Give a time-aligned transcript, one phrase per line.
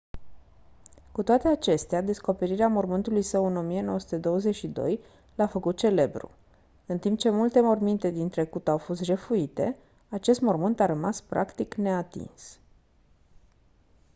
[1.11, 4.99] cu toate acestea descoperirea mormântului său în 1922
[5.35, 6.31] l-a făcut celebru
[6.85, 9.77] în timp ce multe morminte din trecut au fost jefuite
[10.09, 12.59] acest mormânt a rămas practic neatins